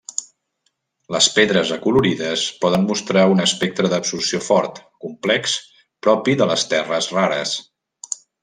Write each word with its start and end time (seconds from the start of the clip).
Les 1.15 1.27
pedres 1.35 1.73
acolorides 1.75 2.45
poden 2.63 2.87
mostrar 2.93 3.27
un 3.33 3.43
espectre 3.45 3.93
d'absorció 3.93 4.41
fort, 4.49 4.83
complex, 5.07 5.55
propi 6.09 6.39
de 6.41 6.49
les 6.55 6.69
terres 6.77 7.13
rares. 7.21 7.57